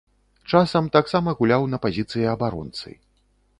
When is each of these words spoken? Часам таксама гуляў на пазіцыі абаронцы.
Часам 0.53 0.87
таксама 0.95 1.35
гуляў 1.43 1.69
на 1.75 1.81
пазіцыі 1.85 2.25
абаронцы. 2.35 2.99